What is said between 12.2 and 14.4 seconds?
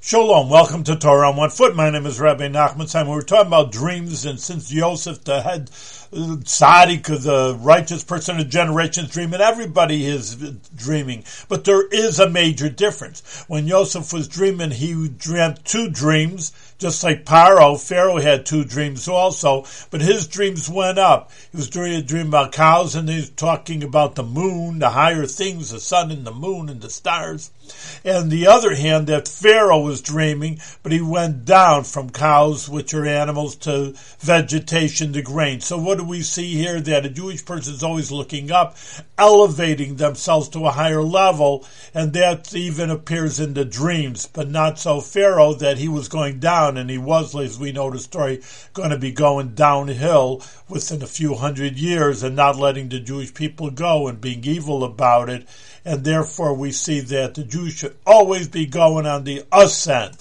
a major difference. When Yosef was